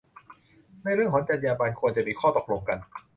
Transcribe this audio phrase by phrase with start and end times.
[0.83, 2.77] ในเรื่องของจรรยาบรรณ ควรจะมีข้อตกลงกัน